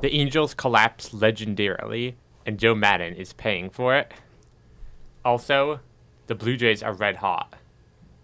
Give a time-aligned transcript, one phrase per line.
[0.00, 2.14] The Angels collapse legendarily,
[2.46, 4.10] and Joe Maddon is paying for it.
[5.26, 5.80] Also,
[6.26, 7.52] the Blue Jays are red hot,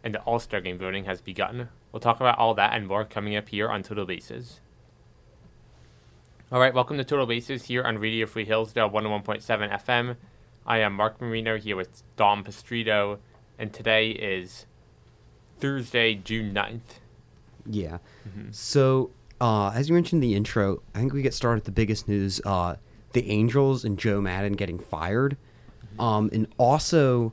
[0.03, 1.69] and the All Star game voting has begun.
[1.93, 4.61] We'll talk about all that and more coming up here on Total Bases.
[6.51, 10.17] All right, welcome to Total Bases here on Radio Free Hillsdale 101.7 FM.
[10.65, 13.19] I am Mark Marino here with Dom Pastrito,
[13.59, 14.65] and today is
[15.59, 17.01] Thursday, June 9th.
[17.67, 17.99] Yeah.
[18.27, 18.53] Mm-hmm.
[18.53, 19.11] So,
[19.41, 22.09] uh, as you mentioned in the intro, I think we get started with the biggest
[22.09, 22.77] news: uh,
[23.13, 25.37] the Angels and Joe Maddon getting fired,
[25.99, 27.33] um, and also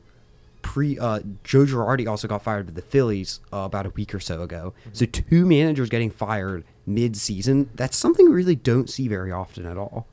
[0.61, 4.20] pre uh, Joe Girardi also got fired by the Phillies uh, about a week or
[4.20, 4.73] so ago.
[4.94, 7.70] So two managers getting fired mid-season.
[7.75, 10.05] That's something we really don't see very often at all.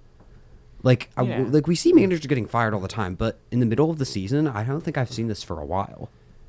[0.82, 3.90] Like, I- like we see managers getting fired all the time, but in the middle
[3.90, 6.08] of the season, I don't think I've seen this for a while.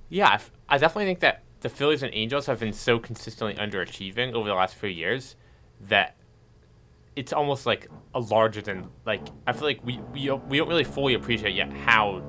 [0.10, 3.54] Yeah, I f- I definitely think that the Phillies and Angels have been so consistently
[3.56, 5.36] underachieving over the last few years
[5.80, 6.16] that
[7.16, 10.84] it's almost like a larger than like I feel like we we we don't really
[10.84, 12.24] fully appreciate yet how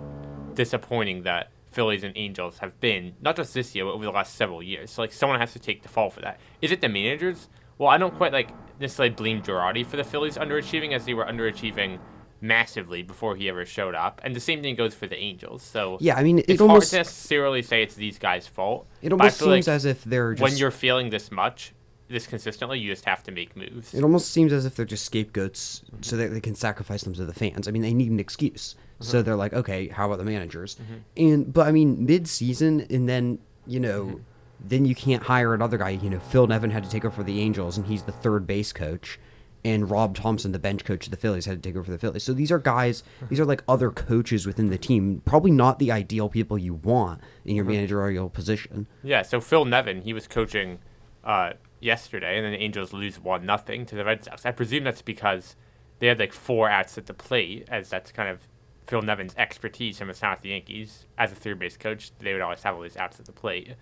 [0.54, 4.34] disappointing that Phillies and Angels have been not just this year but over the last
[4.34, 4.90] several years.
[4.90, 6.38] So like someone has to take the fall for that.
[6.60, 7.48] Is it the managers?
[7.78, 11.24] Well, I don't quite like necessarily blame Girardi for the Phillies underachieving as they were
[11.24, 11.98] underachieving
[12.42, 15.62] massively before he ever showed up, and the same thing goes for the Angels.
[15.62, 18.86] So Yeah, I mean, it it's almost hard to necessarily say it's these guys' fault.
[19.00, 21.72] it almost seems like as if they're just when you're feeling this much,
[22.08, 23.94] this consistently, you just have to make moves.
[23.94, 27.24] It almost seems as if they're just scapegoats so that they can sacrifice them to
[27.24, 27.68] the fans.
[27.68, 28.76] I mean, they need an excuse.
[29.00, 29.24] So mm-hmm.
[29.24, 30.76] they're like, okay, how about the managers?
[30.76, 30.94] Mm-hmm.
[31.16, 34.18] And but I mean, mid-season, and then you know, mm-hmm.
[34.60, 35.90] then you can't hire another guy.
[35.90, 38.46] You know, Phil Nevin had to take over for the Angels, and he's the third
[38.46, 39.18] base coach.
[39.64, 41.98] And Rob Thomson, the bench coach of the Phillies, had to take over for the
[41.98, 42.24] Phillies.
[42.24, 45.22] So these are guys, these are like other coaches within the team.
[45.24, 48.88] Probably not the ideal people you want in your managerial position.
[49.04, 50.80] Yeah, so Phil Nevin, he was coaching
[51.24, 54.44] uh, yesterday, and then the Angels lose one nothing to the Red Sox.
[54.46, 55.56] I presume that's because
[55.98, 58.48] they had like four outs at the plate, as that's kind of
[58.86, 62.10] Phil Nevin's expertise from his time with the Yankees as a third base coach.
[62.18, 63.74] They would always have all these outs at the plate,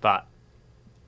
[0.00, 0.26] but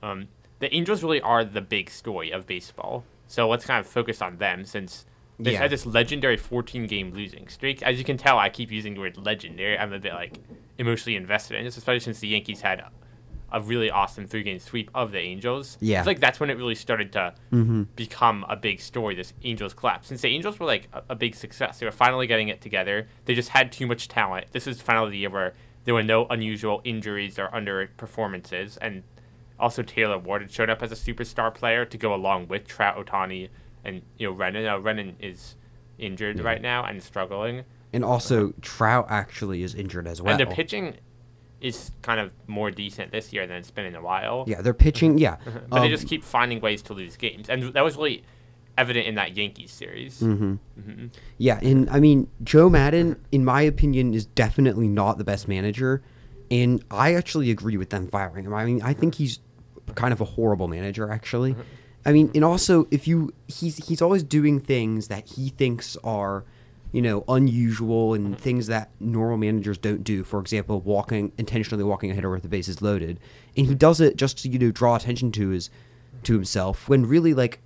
[0.01, 0.27] um,
[0.59, 3.03] the Angels really are the big story of baseball.
[3.33, 5.07] So let's kind of focus on them since
[5.39, 5.61] they've Yeah.
[5.61, 7.81] had this legendary 14 game losing streak.
[7.81, 9.75] As you can tell, I keep using the word legendary.
[9.75, 10.37] I'm a bit like
[10.77, 12.83] emotionally invested in this, especially since the Yankees had
[13.51, 15.79] a really awesome three game sweep of the Angels.
[15.81, 15.97] Yeah.
[15.97, 17.83] It's like that's when it really started to mm-hmm.
[17.95, 20.09] become a big story, this Angels collapse.
[20.09, 23.07] Since the Angels were like a, a big success, they were finally getting it together.
[23.25, 24.51] They just had too much talent.
[24.51, 25.55] This is finally the year where
[25.85, 28.77] there were no unusual injuries or underperformances.
[28.79, 29.01] And
[29.59, 32.97] also Taylor Ward had shown up as a superstar player to go along with Trout,
[32.97, 33.49] Ohtani,
[33.83, 34.63] and you know Rendon.
[34.63, 35.55] Now Rendon is
[35.97, 37.63] injured right now and struggling.
[37.91, 40.31] And also, Trout actually is injured as well.
[40.31, 40.95] And the pitching
[41.61, 44.45] is kind of more decent this year than it's been in a while.
[44.47, 45.17] Yeah, they're pitching.
[45.19, 45.37] Yeah,
[45.69, 48.23] But they Um, just keep finding ways to lose games, and that was really
[48.77, 50.19] evident in that Yankees series.
[50.21, 50.57] Mm.
[51.37, 56.01] Yeah, and I mean, Joe Maddon, in my opinion, is definitely not the best manager,
[56.51, 58.53] and I actually agree with them firing him.
[58.53, 59.39] I mean, I think he's
[59.95, 61.53] kind of a horrible manager, actually.
[61.53, 61.61] Mm-hmm.
[62.05, 66.43] I mean, and also if you he's he's always doing things that he thinks are,
[66.91, 68.35] you know, unusual and mm-hmm.
[68.35, 70.23] things that normal managers don't do.
[70.23, 73.19] For example, walking intentionally walking a hitter with the bases loaded,
[73.55, 75.69] and he does it just to you know draw attention to his
[76.23, 77.61] to himself when really like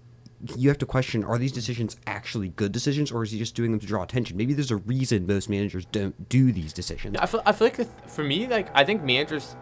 [0.55, 3.71] you have to question are these decisions actually good decisions or is he just doing
[3.71, 7.25] them to draw attention maybe there's a reason most managers don't do these decisions I
[7.25, 9.55] feel, I feel like for me, like I think managers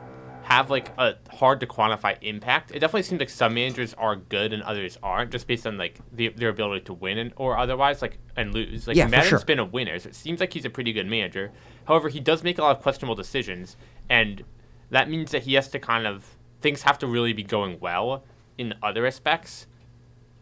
[0.43, 2.69] have like a hard to quantify impact.
[2.69, 5.99] It definitely seems like some managers are good and others aren't, just based on like
[6.13, 8.87] the, their ability to win and, or otherwise, like and lose.
[8.87, 9.39] Like Yeah, Maddon's sure.
[9.39, 11.51] been a winner, so it seems like he's a pretty good manager.
[11.85, 13.75] However, he does make a lot of questionable decisions,
[14.07, 14.43] and
[14.91, 18.23] that means that he has to kind of things have to really be going well
[18.57, 19.65] in other aspects.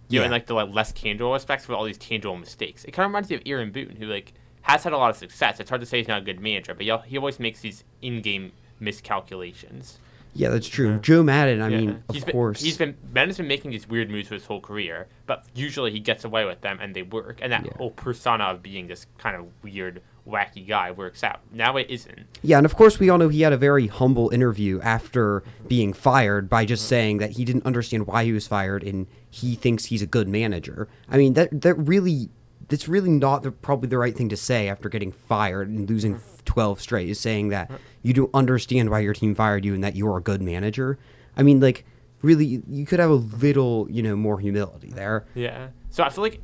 [0.10, 0.26] You know, Yeah.
[0.28, 2.84] in like the like, less tangible aspects with all these tangible mistakes.
[2.86, 4.34] It kind of reminds me of Aaron Boone, who like
[4.64, 5.60] has had a lot of success.
[5.60, 8.52] It's hard to say he's not a good manager, but he always makes these in-game
[8.80, 10.00] miscalculations.
[10.36, 11.78] Yeah that's true joe maddon i Yeah.
[11.78, 14.46] mean of he's course been, he's been Maddon's been making these weird moves for his
[14.46, 17.40] whole career, but usually he gets away with them and they work.
[17.42, 17.72] And that Yeah.
[17.78, 21.42] whole persona of being this kind of weird, wacky guy works out.
[21.52, 22.22] Now it isn't.
[22.42, 25.94] yeah and of course we all know he had a very humble interview after being
[25.94, 26.90] fired by just mm-hmm.
[26.90, 30.28] saying that he didn't understand why he was fired and he thinks he's a good
[30.28, 32.30] manager i mean that that really
[32.68, 36.16] that's really not the, probably the right thing to say after getting fired and losing
[36.16, 36.22] mm.
[36.46, 37.72] 12 straight is saying that
[38.02, 40.98] you don't understand why your team fired you and that you're a good manager.
[41.36, 41.86] I mean like
[42.22, 45.26] really you could have a little you know more humility there.
[45.36, 45.68] Yeah.
[45.90, 46.42] So I feel like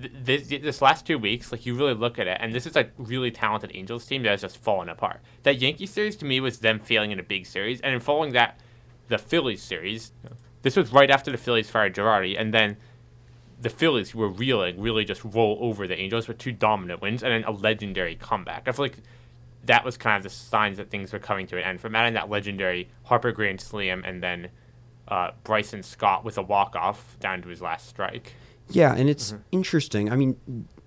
[0.00, 2.76] th- this, this last two weeks, like you really look at it, and this is
[2.76, 5.20] a really talented Angels team that has just fallen apart.
[5.42, 8.32] That Yankee series to me was them failing in a big series, and in following
[8.32, 8.60] that,
[9.08, 10.12] the Phillies series,
[10.62, 12.76] this was right after the Phillies fired Girardi, and then
[13.60, 17.22] the Phillies, who were reeling, really just roll over the Angels with two dominant wins
[17.22, 18.66] and then a legendary comeback.
[18.66, 18.98] I feel like
[19.64, 22.14] that was kind of the signs that things were coming to an end for Maddon.
[22.14, 24.48] That legendary Harper Grand Slam and then
[25.08, 28.32] uh, Bryson Stott with a walk off down to his last strike.
[28.70, 30.10] Yeah, and it's interesting.
[30.10, 30.36] I mean,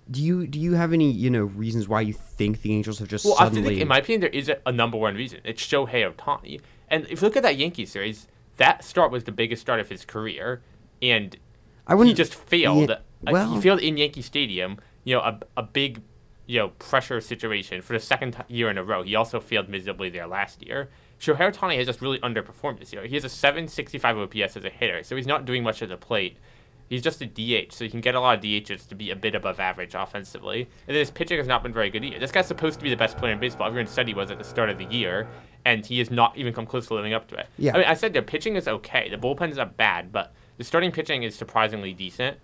[0.09, 3.07] do you do you have any you know reasons why you think the Angels have
[3.07, 3.69] just Well, I suddenly?
[3.69, 5.41] think, in my opinion, there is a, a number one reason.
[5.43, 6.61] It's Shohei Ohtani.
[6.89, 8.27] And if you look at that Yankee series,
[8.57, 10.61] that start was the biggest start of his career,
[11.01, 11.35] and
[11.87, 12.17] I he wouldn't.
[12.17, 12.89] just failed.
[12.89, 12.95] Yeah,
[13.27, 14.77] Uh, well- he failed in Yankee Stadium.
[15.03, 16.01] You know, a, a big,
[16.47, 19.03] you know, pressure situation for the second t- year in a row.
[19.03, 20.89] He also failed miserably there last year.
[21.19, 23.05] Shohei Ohtani has just really underperformed this year.
[23.05, 25.97] He has a 765 OPS as a hitter, so he's not doing much at the
[25.97, 26.37] plate.
[26.89, 29.15] He's just a DH, so he can get a lot of DHs to be a
[29.15, 30.61] bit above average offensively.
[30.87, 32.19] And then his pitching has not been very good either.
[32.19, 33.67] This guy's supposed to be the best player in baseball.
[33.67, 35.27] Everyone said he was at the start of the year,
[35.65, 37.47] and he has not even come close to living up to it.
[37.57, 37.73] Yeah.
[37.73, 39.09] I mean, I said their pitching is okay.
[39.09, 42.37] The bullpen's not bad, but the starting pitching is surprisingly decent.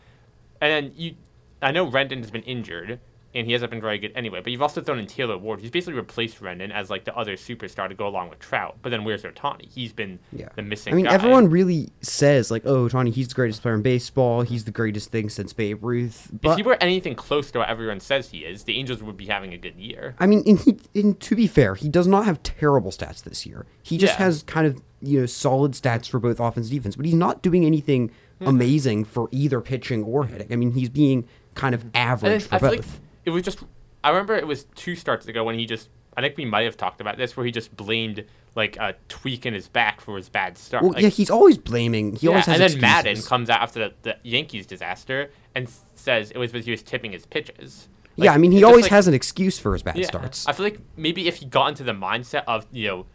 [0.61, 1.15] And then you,
[1.61, 2.99] I know Rendon has been injured,
[3.35, 4.41] and he hasn't been very good anyway.
[4.41, 5.61] But you've also thrown in Taylor Ward.
[5.61, 8.77] He's basically replaced Rendon as like the other superstar to go along with Trout.
[8.81, 9.69] But then where's Ohtani?
[9.71, 10.49] He's been Yeah.
[10.55, 10.93] the missing.
[10.93, 11.13] I mean, guy.
[11.13, 14.41] everyone really says like, "Oh, Tony, he's the greatest player in baseball.
[14.41, 17.99] He's the greatest thing since Babe Ruth." If he were anything close to what everyone
[17.99, 20.15] says he is, the Angels would be having a good year.
[20.19, 23.45] I mean, in, he, in to be fair, he does not have terrible stats this
[23.45, 23.65] year.
[23.83, 24.25] He just Yeah.
[24.25, 27.41] has kind of you know solid stats for both offense and defense, but he's not
[27.41, 28.47] doing anything Hmm.
[28.47, 30.47] amazing for either pitching or hitting.
[30.51, 32.77] I mean, he's being kind of average for I feel both.
[32.79, 32.85] like
[33.25, 33.59] it was just.
[34.01, 35.89] I remember it was two starts ago when he just.
[36.15, 38.23] I think we might have talked about this, where he just blamed
[38.55, 40.83] like a tweak in his back for his bad start.
[40.83, 42.15] well, Like, yeah, he's always blaming.
[42.15, 42.81] He yeah, always has and then excuses.
[42.81, 46.81] Maddon comes out after the, the Yankees disaster and says it was because he was
[46.81, 47.87] tipping his pitches.
[48.17, 50.47] Like, yeah, I mean, he always like- has an excuse for his bad yeah, starts.
[50.47, 53.05] I feel like maybe if he got into the mindset of you know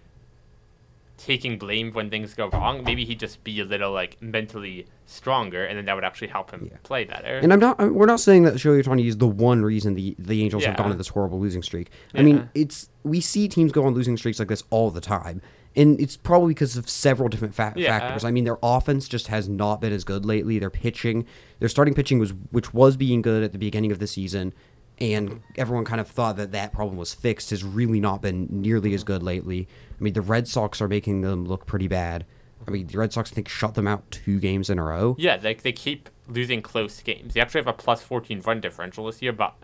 [1.16, 5.64] taking blame when things go wrong, maybe he'd just be a little like mentally stronger,
[5.64, 6.78] and then that would actually help him Yeah.
[6.82, 7.38] play better.
[7.38, 7.78] And I'm not.
[7.80, 10.76] I'm- We're not saying that Shohei Ohtani is the one reason the the Angels have
[10.76, 11.90] gone on this horrible losing streak.
[12.14, 15.40] I mean, it's we see teams go on losing streaks like this all the time,
[15.76, 17.98] and it's probably because of several different fa- Yeah.
[17.98, 18.24] factors.
[18.24, 20.58] I mean, their offense just has not been as good lately.
[20.58, 21.26] Their pitching,
[21.60, 24.52] their starting pitching was which was being good at the beginning of the season,
[24.98, 27.50] and everyone kind of thought that that problem was fixed.
[27.50, 29.68] Has really not been nearly as good lately.
[29.98, 32.24] I mean, the Red Sox are making them look pretty bad.
[32.66, 35.16] I mean, the Red Sox I think shut them out two games in a row.
[35.18, 37.34] Yeah, like they keep losing close games.
[37.34, 39.54] They actually have a plus 14 run differential this year, but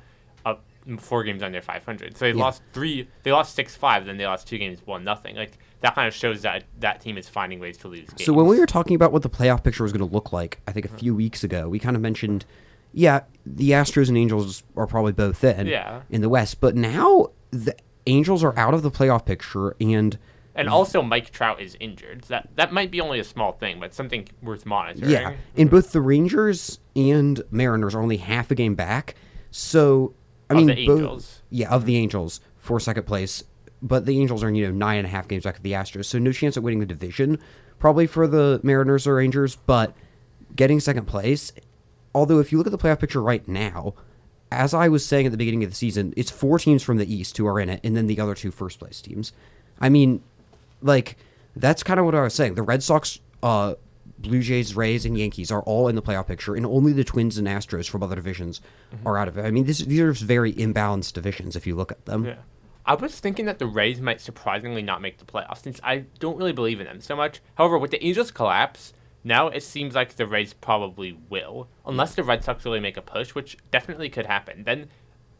[0.44, 0.56] uh,
[0.98, 2.16] four games under 500.
[2.16, 2.42] So they Yeah.
[2.44, 3.08] lost three.
[3.22, 4.04] They lost six five.
[4.06, 5.36] Then they lost two games, one nothing.
[5.36, 8.24] Like that kind of shows that that team is finding ways to lose games.
[8.26, 10.60] So when we were talking about what the playoff picture was going to look like,
[10.68, 12.44] I think a few weeks ago, we kind of mentioned,
[12.92, 16.02] yeah, the Astros and Angels are probably both in Yeah.
[16.10, 17.74] in the West, but now the
[18.06, 20.18] Angels are out of the playoff picture, and
[20.54, 22.22] and also Mike Trout is injured.
[22.22, 25.10] That that might be only a small thing, but something worth monitoring.
[25.10, 29.14] yeah, and both the Rangers and Mariners are only half a game back.
[29.50, 30.14] So
[30.48, 33.44] I Of mean, the both- yeah, of the Angels for second place,
[33.80, 36.06] but the Angels are you know nine and a half games back of the Astros,
[36.06, 37.38] so no chance of winning the division
[37.78, 39.94] probably for the Mariners or Rangers, but
[40.54, 41.52] getting second place.
[42.14, 43.94] Although if you look at the playoff picture right now,
[44.50, 47.12] as I was saying at the beginning of the season, it's four teams from the
[47.12, 49.32] East who are in it, and then the other two first place teams.
[49.80, 50.22] I mean,
[50.82, 51.16] like
[51.54, 52.54] that's kind of what I was saying.
[52.54, 53.74] The Red Sox, uh,
[54.18, 57.38] Blue Jays, Rays, and Yankees are all in the playoff picture, and only the Twins
[57.38, 58.60] and Astros from other divisions
[59.06, 59.44] are out of it.
[59.44, 62.26] I mean, this, these are very imbalanced divisions if you look at them.
[62.26, 62.36] Yeah.
[62.84, 66.36] I was thinking that the Rays might surprisingly not make the playoffs since I don't
[66.36, 67.40] really believe in them so much.
[67.54, 68.92] However, with the Angels collapse,
[69.24, 73.02] now it seems like the Rays probably will, unless the Red Sox really make a
[73.02, 74.64] push, which definitely could happen.
[74.64, 74.88] Then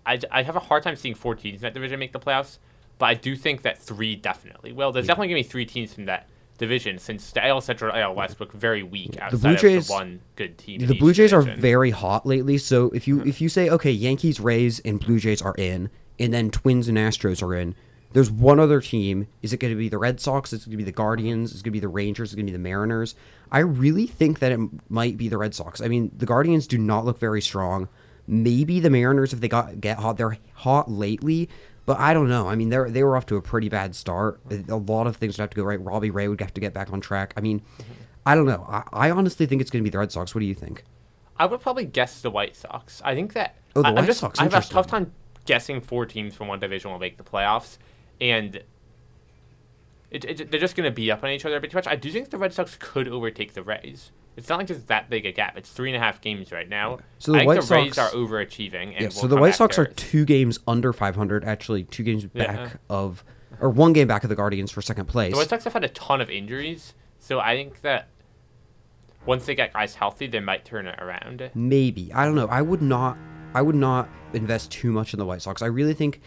[0.05, 2.59] I, I have a hard time seeing four teams in that division make the playoffs,
[2.99, 4.93] but I do think that three definitely will.
[4.93, 8.01] There's definitely going to be three teams from that division since the AL Central and
[8.01, 10.83] AL West look very weak outside Blue Jays- of the one good team.
[10.83, 13.29] in The Blue Jays are very hot lately, so if you mm-hmm.
[13.29, 16.99] if you say okay, Yankees, Rays, and Blue Jays are in, and then Twins and
[16.99, 17.75] Astros are in,
[18.13, 19.27] there's one other team.
[19.43, 20.53] Is it going to be the Red Sox?
[20.53, 21.53] Is it going to be the Guardians?
[21.53, 22.31] Is it going to be the Rangers?
[22.31, 23.15] Is it going to be the Mariners?
[23.53, 25.81] I really think that it might be the Red Sox.
[25.81, 27.89] I mean, the Guardians do not look very strong.
[28.27, 30.17] Maybe the Mariners if they got get hot.
[30.17, 31.49] They're hot lately,
[31.85, 32.49] but I don't know.
[32.49, 34.41] I mean, they they were off to a pretty bad start.
[34.69, 35.81] A lot of things would have to go right.
[35.81, 37.35] Robbie Ray would have to get back on track.
[37.37, 37.63] I mean,
[38.25, 38.65] I don't know.
[38.69, 40.35] I, I honestly think it's going to be the Red Sox.
[40.35, 40.85] What do you think?
[41.39, 43.01] I would probably guess the White Sox.
[43.05, 45.13] I think that Oh, the I, am White just, Sox, I have a tough time
[45.47, 47.79] guessing four teams from one division will make the playoffs,
[48.21, 48.63] and
[50.11, 51.87] it, it, they're just going to beat up on each other pretty much.
[51.87, 54.11] I do think the Red Sox could overtake the Rays.
[54.37, 55.57] It's not like there's that big a gap.
[55.57, 56.99] It's three and a half games right now.
[57.19, 58.93] So the I think White the Rays Sox- are overachieving.
[58.93, 62.27] And Yeah, will so the White Sox are two games under 500, actually two games
[62.33, 62.47] Yeah.
[62.47, 63.25] back of,
[63.61, 65.33] or one game back of the Guardians for second place.
[65.33, 68.09] The White Sox have had a ton of injuries, so I think that
[69.27, 71.51] once they get guys healthy, they might turn it around.
[71.55, 72.47] Maybe I don't know.
[72.49, 73.19] I would not.
[73.53, 75.61] I would not invest too much in the White Sox.
[75.61, 76.21] I really think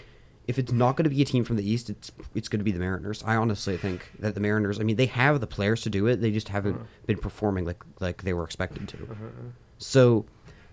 [0.47, 2.63] if it's not going to be a team from the East, it's it's going to
[2.65, 3.23] be the Mariners.
[3.25, 4.79] I honestly think that the Mariners.
[4.79, 6.17] I mean, they have the players to do it.
[6.21, 6.85] They just haven't Uh-huh.
[7.07, 8.97] been performing like like they were expected to.
[9.77, 10.25] So,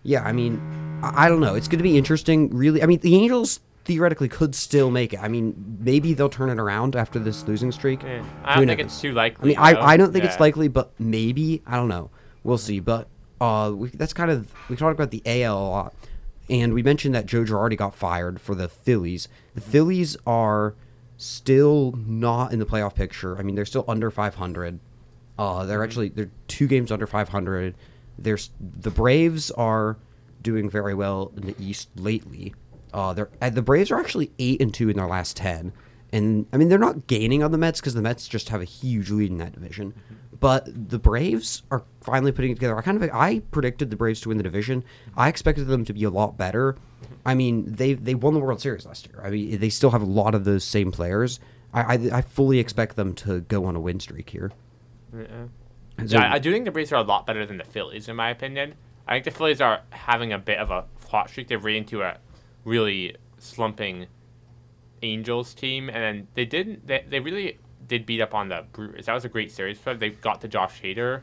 [0.02, 0.60] yeah, I mean,
[1.02, 1.54] I, I don't know.
[1.54, 2.50] It's going to be interesting.
[2.50, 5.20] Really, I mean, the Angels theoretically could still make it.
[5.22, 8.04] I mean, maybe they'll turn it around after this losing streak.
[8.04, 8.86] Eh, I don't think knows?
[8.92, 9.56] it's too likely.
[9.56, 9.80] I mean, though.
[9.80, 10.30] I, I don't think Yeah.
[10.30, 12.10] it's likely, but maybe I don't know.
[12.44, 12.80] We'll see.
[12.80, 13.08] But
[13.40, 15.94] uh, we, that's kind of we talked about the AL a lot,
[16.50, 19.28] and we mentioned that Joe Girardi got fired for the Phillies.
[19.54, 20.74] The Phillies are
[21.16, 23.38] still not in the playoff picture.
[23.38, 24.80] I mean, they're still under 500.
[25.38, 27.74] Uh, they're actually they're two games under 500.
[28.18, 29.96] There's the Braves are
[30.42, 32.54] doing very well in the East lately.
[32.92, 35.72] Uh, they're uh, the Braves are actually eight and two in their last ten,
[36.12, 38.64] and I mean they're not gaining on the Mets because the Mets just have a
[38.64, 39.94] huge lead in that division.
[40.40, 42.76] But the Braves are finally putting it together.
[42.76, 44.84] I kind of I predicted the Braves to win the division.
[45.16, 46.76] I expected them to be a lot better.
[47.26, 49.20] I mean they they won the World Series last year.
[49.24, 51.40] I mean they still have a lot of those same players.
[51.74, 54.50] I I, I fully expect them to go on a win streak here.
[55.14, 55.26] Yeah.
[56.06, 58.16] So- yeah, I do think the Braves are a lot better than the Phillies, in
[58.16, 58.74] my opinion.
[59.06, 61.48] I think the Phillies are having a bit of a hot streak.
[61.48, 62.16] They've ran into a
[62.64, 64.06] really slumping
[65.02, 66.86] Angels team, and then they didn't.
[66.86, 67.58] They, they really
[67.90, 69.04] did beat up on the Brewers.
[69.06, 69.98] That was a great series for them.
[69.98, 71.20] They got to Josh Hader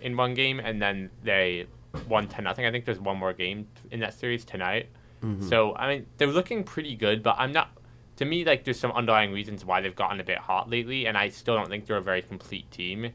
[0.00, 1.66] in one game, and then they
[2.08, 2.64] won ten nothing.
[2.64, 4.88] I think there's one more game in that series tonight.
[5.22, 5.48] Mm-hmm.
[5.48, 7.70] So I mean, they're looking pretty good, but I'm not.
[8.18, 11.18] To me, like there's some underlying reasons why they've gotten a bit hot lately, and
[11.18, 13.12] I still don't think they're a very complete team.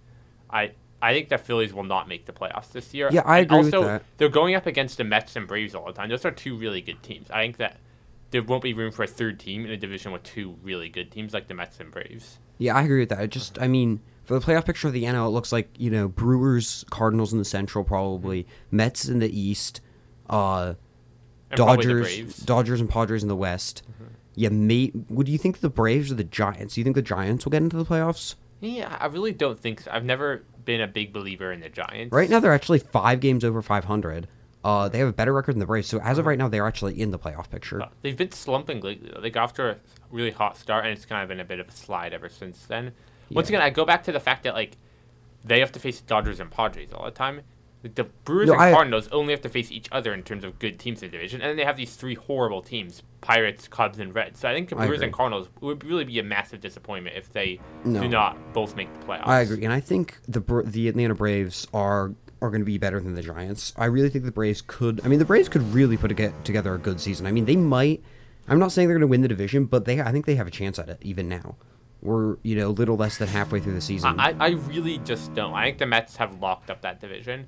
[0.52, 0.72] I
[1.02, 3.10] I think the Phillies will not make the playoffs this year.
[3.12, 4.04] Yeah, I And agree with also, that.
[4.18, 6.10] they're going up against the Mets and Braves all the time.
[6.10, 7.32] Those are two really good teams.
[7.32, 7.78] I think that
[8.32, 11.12] there won't be room for a third team in a division with two really good
[11.12, 12.40] teams like the Mets and Braves.
[12.58, 13.22] Yeah, I agree with that.
[13.22, 15.90] It just, I mean, for the playoff picture of the NL, it looks like you
[15.90, 19.82] know Brewers, Cardinals in the Central, probably Mets in the East,
[20.30, 20.74] uh,
[21.56, 22.46] Dodgers, Mm-hmm.
[22.46, 23.84] Dodgers and Padres in the West.
[24.36, 24.94] Yeah, mate.
[25.10, 26.76] Would you think the Braves or the Giants?
[26.76, 28.36] Do you think the Giants will get into the playoffs?
[28.62, 29.92] Yeah, I really don't think so.
[29.92, 32.14] I've never been a big believer in the Giants.
[32.14, 34.28] Right now, they're actually five games over 500.
[34.64, 35.88] Uh, they have a better record than the Braves.
[35.88, 36.30] So as of Uh-huh.
[36.30, 37.82] right now, they're actually in the playoff picture.
[37.82, 39.10] Uh, They've been slumping lately.
[39.14, 39.22] Though.
[39.22, 39.76] They got off to a
[40.12, 42.66] really hot start, and it's kind of been a bit of a slide ever since
[42.66, 42.92] then.
[43.32, 43.58] Once Yeah.
[43.58, 44.78] again, I go back to the fact that like
[45.44, 47.42] they have to face Dodgers and Padres all the time.
[47.84, 50.44] Like, the Brewers No, and I- Cardinals only have to face each other in terms
[50.44, 53.68] of good teams in the division, and then they have these three horrible teams: Pirates,
[53.68, 54.42] Cubs, and Reds.
[54.42, 55.12] So I think the Brewers and.
[55.12, 58.02] Cardinals would really be a massive disappointment if they No.
[58.02, 59.26] do not both make the playoffs.
[59.28, 63.00] I agree, and I think the the Atlanta Braves are are going to be better
[63.00, 63.74] than the Giants.
[63.78, 65.02] I really think the Braves could.
[65.04, 67.28] I mean, the Braves could really put a, get together a good season.
[67.28, 68.04] I mean, they might.
[68.48, 70.48] I'm not saying they're going to win the division, but they I think they have
[70.48, 71.56] a chance at it even now.
[72.02, 74.20] We're you know a little less than halfway through the season.
[74.20, 75.54] I, I really just don't.
[75.54, 77.48] I think the Mets have locked up that division.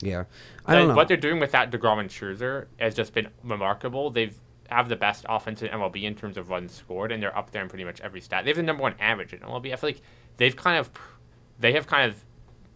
[0.00, 0.24] yeah,
[0.64, 0.94] I don't know.
[0.94, 4.10] What they're doing without deGrom and Scherzer has just been remarkable.
[4.10, 4.34] They've
[4.72, 7.62] have the best offense in MLB in terms of runs scored, and they're up there
[7.62, 8.44] in pretty much every stat.
[8.44, 9.72] They have the number one average in MLB.
[9.72, 10.00] I feel like
[10.38, 10.90] they've kind of,
[11.58, 12.24] they have kind of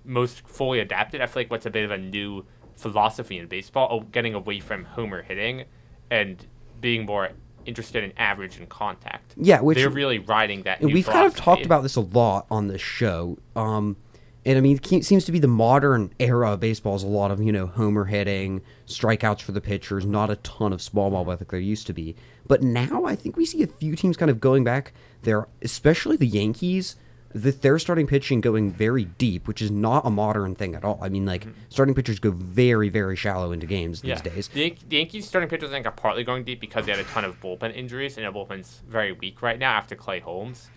[0.07, 1.21] most fully adapted.
[1.21, 2.45] I feel like what's a bit of a new
[2.77, 5.65] philosophy in baseball, oh, getting away from homer hitting,
[6.11, 6.47] and
[6.81, 7.31] being more
[7.65, 9.35] interested in average and contact.
[9.37, 10.81] Yeah, which- they're really riding that.
[10.81, 13.39] We've kind of talked about this a lot on this show.
[13.57, 13.97] Um,
[14.45, 17.33] and I mean, it seems to be the modern era of baseball is a lot
[17.33, 21.25] of you know homer hitting, strikeouts for the pitchers, not a ton of small ball
[21.25, 22.15] like there used to be.
[22.47, 26.17] But now I think we see a few teams kind of going back there, especially
[26.17, 26.95] the Yankees.
[27.37, 30.99] That they're starting pitching going very deep, which is not a modern thing at all.
[31.03, 31.61] I mean, like mm-hmm.
[31.69, 34.49] starting pitchers go very, very shallow into games these days.
[34.49, 37.05] The, the Yankees starting pitchers I think are partly going deep because they had a
[37.05, 40.71] ton of bullpen injuries, and their bullpen's very weak right now after Clay Holmes.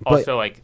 [0.00, 0.62] But- Also, like,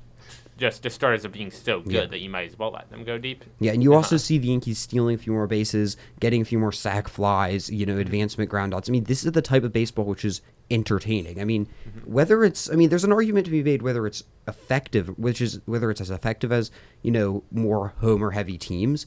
[0.57, 2.07] just the starters are being so good Yeah.
[2.07, 3.45] that you might as well let them go deep.
[3.61, 4.21] Yeah, and you also Uh-huh.
[4.23, 7.85] see the Yankees stealing a few more bases, getting a few more sac flies, you
[7.87, 8.89] know, advancement ground outs.
[8.89, 11.41] I mean, this is the type of baseball which is entertaining.
[11.41, 11.67] I mean,
[12.05, 15.61] whether it's, I mean, there's an argument to be made whether it's effective, which is
[15.67, 16.71] whether it's as effective as,
[17.03, 19.07] you know, more homer heavy teams.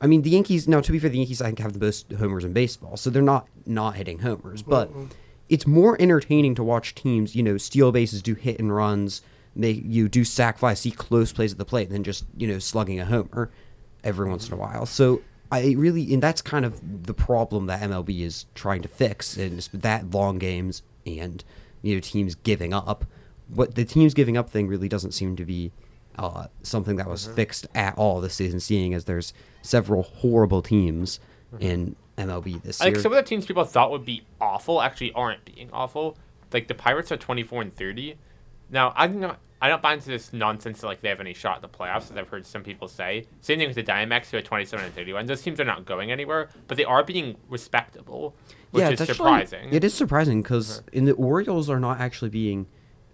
[0.00, 2.12] I mean, the Yankees, now to be fair, the Yankees, I think, have the most
[2.12, 4.90] homers in baseball, so they're not not hitting homers, but
[5.48, 9.22] it's more entertaining to watch teams, you know, steal bases, do hit and runs,
[9.58, 12.58] make you do sac flies, see close plays at the plate, than just, you know,
[12.58, 13.50] slugging a homer
[14.04, 14.86] every once in a while.
[14.86, 19.36] So I really, and that's kind of the problem that MLB is trying to fix,
[19.36, 21.42] and that long games and
[21.82, 23.04] you know teams giving up.
[23.48, 25.72] What the teams giving up thing really doesn't seem to be
[26.18, 31.18] uh, something that was fixed at all this season, seeing as there's several horrible teams
[31.60, 32.98] in MLB this year.
[32.98, 36.16] some of the teams people thought would be awful actually aren't being awful.
[36.52, 38.16] Like the Pirates are 24 and 30.
[38.70, 41.56] Now, I'm not I don't buy into this nonsense that like they have any shot
[41.56, 43.26] at the playoffs, as I've heard some people say.
[43.40, 45.26] Same thing with the Diamondbacks, who are 27 and 31.
[45.26, 48.36] Those teams are not going anywhere, but they are being respectable,
[48.70, 49.72] which yeah, is it's actually- surprising.
[49.72, 50.88] It is surprising because uh-huh.
[50.92, 52.66] in the Orioles are not actually being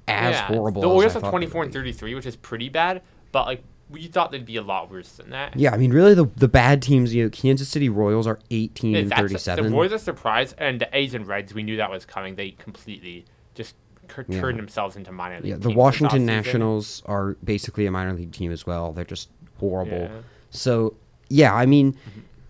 [0.06, 0.82] as Yeah, horrible.
[0.82, 4.44] The Orioles are 24 and 33, which is pretty bad, but like we thought they'd
[4.44, 5.56] be a lot worse than that.
[5.56, 7.14] Yeah, I mean, really, the the bad teams.
[7.14, 9.64] You know, Kansas City Royals are 18 Yeah, and that's- 37.
[9.64, 12.34] The Royals are surprised, and the A's and Reds, we knew that was coming.
[12.34, 13.24] They completely
[13.54, 13.76] just
[14.08, 14.40] cur- Yeah.
[14.40, 16.24] turned themselves into minor league yeah, the Washington.
[16.26, 18.92] Nationals are basically a minor league team as well.
[18.92, 19.98] They're just horrible.
[19.98, 20.06] Yeah.
[20.08, 20.18] Mm-hmm.
[20.50, 20.94] So
[21.28, 21.96] yeah, I mean,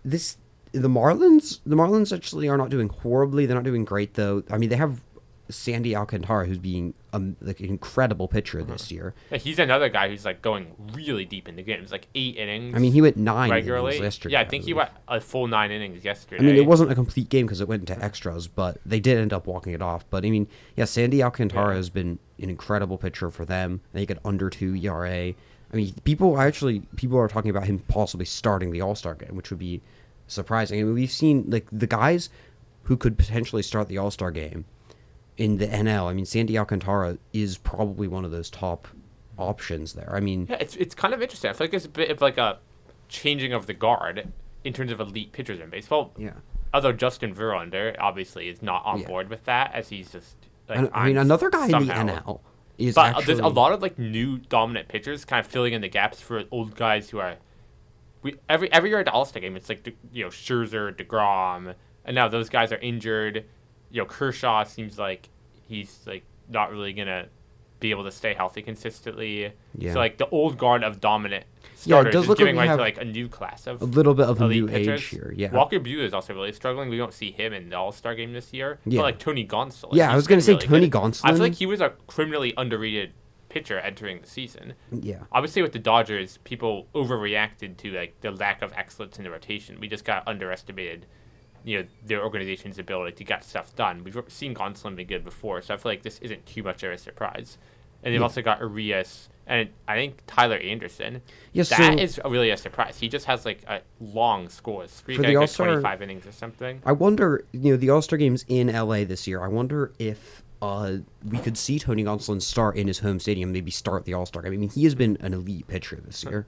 [0.04, 0.36] this
[0.72, 1.60] the Marlins.
[1.64, 3.46] The Marlins actually are not doing horribly.
[3.46, 4.42] They're not doing great though.
[4.50, 5.02] I mean, they have
[5.48, 8.72] Sandy Alcantara, who's being um, like an incredible pitcher Uh-huh.
[8.72, 9.14] this year.
[9.30, 12.74] Yeah, he's another guy who's like going really deep in the games, like eight innings.
[12.74, 13.98] I mean, he went nine regularly.
[14.00, 14.32] yesterday.
[14.34, 16.42] yeah, I think he went a full nine innings yesterday.
[16.42, 19.18] I mean, it wasn't a complete game because it went into extras, but they did
[19.18, 20.04] end up walking it off.
[20.10, 21.76] But I mean, yeah, Sandy Alcantara Yeah.
[21.76, 23.80] has been an incredible pitcher for them.
[23.92, 25.34] They get under two ERA.
[25.72, 29.34] I mean, people actually people are talking about him possibly starting the All Star game,
[29.36, 29.80] which would be
[30.26, 30.80] surprising.
[30.80, 32.28] I mean, we've seen like the guys
[32.84, 34.64] who could potentially start the All Star game
[35.36, 36.06] in the NL.
[36.08, 38.88] I mean, Sandy Alcantara is probably one of those top
[39.38, 40.12] options there.
[40.14, 41.50] I mean, Yeah, it's it's kind of interesting.
[41.50, 42.58] I feel like it's a bit of like a
[43.08, 44.28] changing of the guard
[44.64, 46.12] in terms of elite pitchers in baseball.
[46.16, 46.32] yeah.
[46.72, 49.06] Although Justin Verlander obviously is not on Yeah.
[49.06, 50.36] board with that, as he's just.
[50.68, 52.00] Like, I, mean, another guy somehow.
[52.00, 52.40] in the NL
[52.78, 55.82] is But actually there's a lot of like new dominant pitchers kind of filling in
[55.82, 57.36] the gaps for old guys who are.
[58.22, 61.74] We every every year at the All Star game, it's like you know Scherzer, deGrom,
[62.04, 63.44] and now those guys are injured.
[63.90, 65.28] You know Kershaw seems like
[65.68, 67.26] he's like not really gonna
[67.80, 69.52] be able to stay healthy consistently.
[69.76, 69.92] Yeah.
[69.92, 72.56] So like the old guard of dominant Yeah, it starters does is look like giving
[72.56, 75.00] rise have to like a new class of a little bit of a new pitchers.
[75.00, 75.34] age here.
[75.36, 75.52] Yeah.
[75.52, 76.88] Walker Buehler is also really struggling.
[76.88, 78.78] We don't see him in the All Star game this year.
[78.86, 79.00] Yeah.
[79.00, 79.94] But like Tony Gonsolin.
[79.94, 80.98] Yeah, I was gonna say really Tony good.
[80.98, 83.12] I Gonsolin- feel like he was a criminally underrated
[83.50, 84.74] pitcher entering the season.
[84.90, 85.24] yeah.
[85.30, 89.78] Obviously, with the Dodgers, people overreacted to like the lack of excellence in the rotation.
[89.78, 91.06] We just got underestimated,
[91.64, 94.04] you know, their organization's ability to get stuff done.
[94.04, 96.92] We've seen Gonsolin be good before, so I feel like this isn't too much of
[96.92, 97.56] a surprise.
[98.02, 98.24] And they've Yeah.
[98.24, 101.20] also got Urías and I think Tyler Anderson.
[101.52, 102.98] Yes, that so- is really a surprise.
[102.98, 106.80] He just has like a long score streak, For the like 25 innings or something.
[106.84, 109.42] I wonder, you know, the All Star games in LA this year.
[109.42, 113.70] I wonder if uh, we could see Tony Gonsolin start in his home stadium, maybe
[113.70, 114.52] start the All Star game.
[114.54, 116.46] I mean, he has been an elite pitcher this year.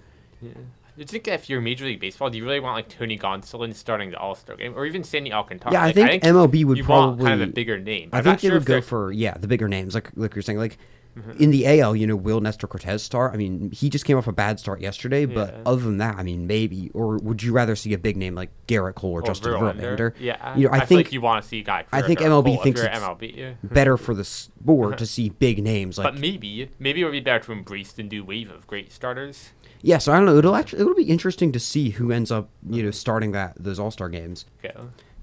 [0.96, 4.10] You think if you're Major League Baseball, do you really want like Tony Gonsolin starting
[4.10, 5.72] the All Star game, or even Sandy Alcantara?
[5.72, 8.10] Yeah, I Like, think MLB would probably kind of a bigger name.
[8.12, 10.42] I I'm think they sure would go for yeah the bigger names, like like you're
[10.42, 10.78] saying, like.
[11.16, 11.42] Mm-hmm.
[11.42, 13.32] In the AL, you know, will Nestor Cortes start?
[13.32, 15.60] I mean, he just came off a bad start yesterday, but Yeah.
[15.64, 16.90] other than that, I mean, maybe.
[16.92, 20.12] Or would you rather see a big name like Gerrit Cole or, or Justin Verlander.
[20.18, 21.84] Yeah, you know, I, feel think like you want to see a guy.
[21.90, 23.56] I think or MLB Cole thinks it's MLB.
[23.64, 27.20] better for the sport to see big names like But maybe, maybe it would be
[27.20, 29.50] better to embrace the new wave of great starters.
[29.82, 30.36] Yeah, so I don't know.
[30.36, 33.78] It'll actually it'll be interesting to see who ends up you know starting that those
[33.78, 34.44] All Star games.
[34.64, 34.74] Okay.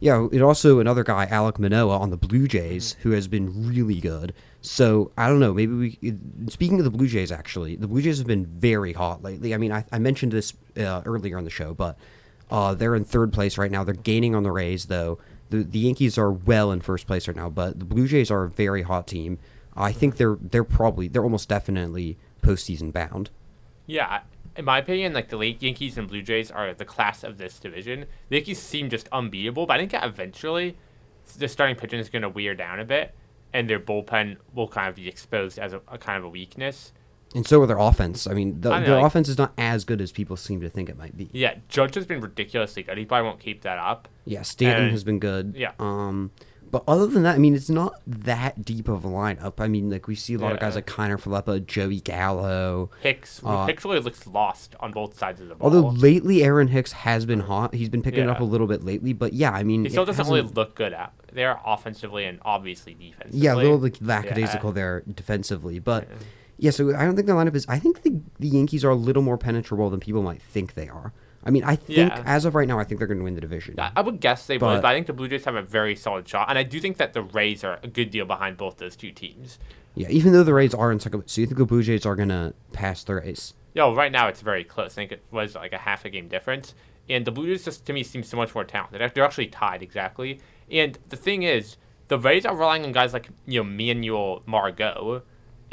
[0.03, 4.01] Yeah, it also another guy, Alek Manoah on the Blue Jays, who has been really
[4.01, 4.33] good.
[4.59, 5.53] So I don't know.
[5.53, 6.17] Maybe we.
[6.49, 9.53] Speaking of the Blue Jays, actually, the Blue Jays have been very hot lately.
[9.53, 11.97] I mean, I, I mentioned this uh, earlier on the show, but
[12.51, 13.85] uh, they're in third place right now.
[13.85, 15.19] They're gaining on the Rays, though.
[15.51, 18.43] The the Yankees are well in first place right now, but the Blue Jays are
[18.43, 19.39] a very hot team.
[19.73, 23.29] I think they're they're probably they're almost definitely postseason bound.
[23.85, 24.19] Yeah,
[24.55, 27.59] in my opinion, like the late Yankees and Blue Jays are the class of this
[27.59, 28.05] division.
[28.29, 30.77] The Yankees seem just unbeatable, but I think that eventually
[31.37, 33.15] the starting pitching is going to wear down a bit,
[33.53, 36.91] and their bullpen will kind of be exposed as a, a kind of a weakness.
[37.35, 38.27] And so are their offense.
[38.27, 40.61] I mean, the, I know, their like- offense is not as good as people seem
[40.61, 41.29] to think it might be.
[41.33, 42.95] Yeah, Judge has been ridiculously good.
[42.97, 44.07] He probably won't keep that up.
[44.25, 45.55] Yeah, Stanton And- has been good.
[45.57, 45.71] yeah.
[45.79, 46.29] Um,
[46.73, 49.59] but other than that, I mean, it's not that deep of a lineup.
[49.59, 52.89] I mean, like we see a lot of guys like Kiner-Falefa, Joey Gallo.
[53.01, 55.71] Hicks, Uh, Hicks really looks lost on both sides of the ball.
[55.71, 58.83] Although lately Aaron Hicks has been hot, he's been picking it up a little bit
[58.83, 59.13] lately.
[59.13, 61.13] But yeah, I mean, he still doesn't really look good at.
[61.31, 63.39] They're offensively and obviously defensively.
[63.39, 66.07] Yeah, a little like lackadaisical there defensively, but
[66.57, 66.71] yeah.
[66.71, 67.67] So I don't think the lineup is.
[67.69, 70.89] I think the the Yankees are a little more penetrable than people might think they
[70.89, 71.13] are.
[71.45, 72.23] I mean, I think Yeah.
[72.25, 73.75] as of right now, I think they're going to win the division.
[73.77, 75.95] I would guess they But- would, but I think the Blue Jays have a very
[75.95, 78.77] solid shot, and I do think that the Rays are a good deal behind both
[78.77, 79.59] those two teams.
[79.95, 82.15] Yeah, even though the Rays are in second, so you think the Blue Jays are
[82.15, 83.53] going to pass the Rays?
[83.75, 84.93] Yo, right now it's very close.
[84.93, 86.73] I think it was like a half a game difference,
[87.09, 89.01] and the Blue Jays just to me seem so much more talented.
[89.01, 90.39] They're- They're actually tied exactly,
[90.71, 91.77] and the thing is,
[92.07, 95.23] the Rays are relying on guys like you know Manuel Margot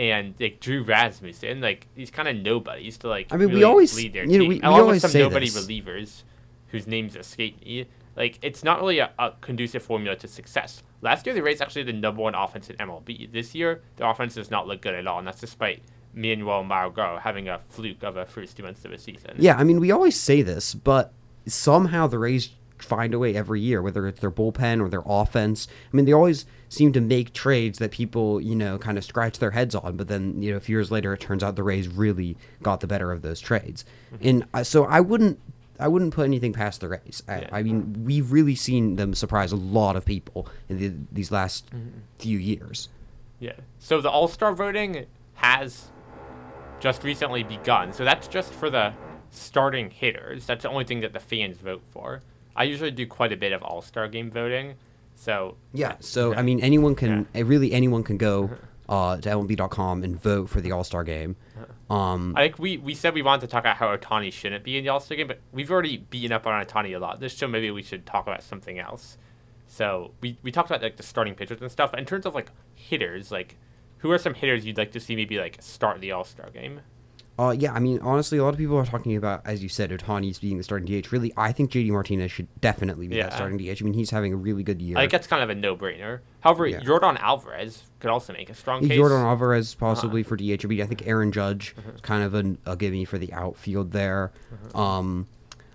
[0.01, 1.61] and like Drew Rasmussen.
[1.61, 3.29] Like these kind of nobodies to like.
[3.31, 5.21] I mean, we really always- lead their you know, we- we along always with some
[5.21, 5.67] nobody this.
[5.67, 6.23] relievers
[6.69, 7.87] whose names escape me.
[8.17, 10.83] Like it's not really a, a conducive formula to success.
[11.03, 13.31] Last year, the Rays actually had the number one offense in MLB.
[13.33, 15.83] This year, their offense does not look good at all, and that's despite
[16.13, 19.33] Manuel Margot having a fluke of a first two months of a season.
[19.39, 21.13] Yeah, I mean, we always say this, but
[21.47, 22.51] somehow the Rays
[22.83, 25.69] find a way every year, whether it's their bullpen or their offense.
[25.93, 29.38] I mean, they always seem to make trades that people, you know, kind of scratch
[29.38, 31.62] their heads on, but then, you know, a few years later, it turns out the
[31.62, 33.85] Rays really got the better of those trades.
[34.14, 34.29] Mm-hmm.
[34.29, 35.38] And uh, so I wouldn't.
[35.79, 37.23] I wouldn't put anything past the Rays.
[37.27, 37.49] I, yeah.
[37.53, 41.71] I, mean, we've really seen them surprise a lot of people in the, these last
[41.71, 42.01] mm-hmm.
[42.19, 42.90] few years.
[43.38, 43.55] Yeah.
[43.79, 45.90] So the All Star voting has
[46.81, 47.95] just recently begun.
[47.95, 48.93] So that's just for the
[49.31, 50.47] starting hitters.
[50.47, 52.23] That's the only thing that the fans vote for.
[52.57, 54.75] I usually do quite a bit of All Star game voting.
[55.15, 57.43] So yeah, so I mean, anyone can yeah.
[57.45, 58.51] really anyone can go
[58.89, 61.37] uh, to MLB.com and vote for the All Star game.
[61.89, 64.79] Um, I think we, we said we wanted to talk about how Ohtani shouldn't be
[64.79, 67.21] in the All Star game, but we've already beaten up on Ohtani a lot.
[67.21, 69.17] This show maybe we should talk about something else.
[69.67, 71.93] So we, we talked about like the starting pitchers and stuff.
[71.93, 73.57] But in terms of like hitters, like
[73.99, 76.81] who are some hitters you'd like to see maybe like start the All Star game?
[77.40, 79.88] Uh, yeah, I mean, honestly, a lot of people are talking about, as you said,
[79.88, 81.11] Ohtani's being the starting DH.
[81.11, 83.22] Really, I think JD Martinez should definitely be yeah.
[83.22, 83.81] that starting DH.
[83.81, 84.98] I mean, he's having a really good year.
[84.98, 86.20] I think that's kind of a no-brainer.
[86.40, 86.81] However, yeah.
[86.81, 88.98] Yordan Alvarez could also make a strong case.
[88.98, 90.29] Yordan Alvarez possibly uh-huh.
[90.29, 90.66] for DH.
[90.66, 91.92] I mean, I think Aaron Judge uh-huh.
[91.94, 94.33] is kind of a, a gimme for the outfield there.
[94.74, 94.79] Uh-huh.
[94.79, 95.26] Um,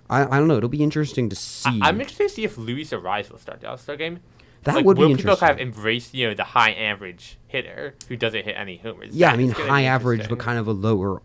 [0.07, 0.57] I, I don't know.
[0.57, 1.81] It'll be interesting to see.
[1.81, 4.19] I, am interested to see if Luis Arraez will start the All Star game.
[4.65, 7.95] That like, would will be people kind of embrace you know the high average hitter
[8.07, 9.15] who doesn't hit any homers?
[9.15, 11.21] Yeah, I mean high average, but kind of a lower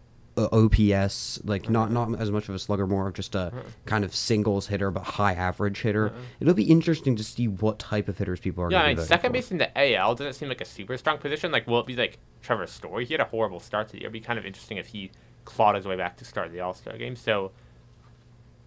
[0.50, 3.62] OPS, like not not as much of a slugger, more of just a uh-huh.
[3.87, 6.09] kind of singles hitter, but high average hitter.
[6.09, 6.18] Uh-huh.
[6.40, 8.70] It'll be interesting to see what type of hitters people are.
[8.70, 11.53] Yeah, I mean, second base in the AL doesn't seem like a super strong position.
[11.53, 13.05] Like, will it be like Trevor Story?
[13.05, 14.07] He had a horrible start to the year.
[14.07, 15.11] It'd be kind of interesting if he
[15.44, 17.16] clawed his way back to start the All Star game.
[17.16, 17.53] So,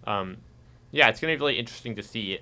[0.06, 0.38] um,
[0.90, 2.40] yeah, it's gonna be really interesting to see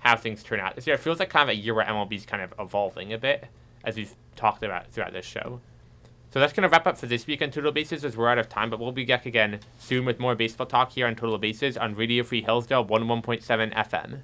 [0.00, 0.94] how things turn out this year.
[0.94, 3.46] It feels like kind of a year where MLB's kind of evolving a bit,
[3.84, 5.60] as we've talked about throughout this show.
[6.30, 8.38] So that's going to wrap up for this week on Total Bases as we're out
[8.38, 11.38] of time, but we'll be back again soon with more baseball talk here on Total
[11.38, 14.20] Bases on Radio Free Hillsdale 11.7 FM.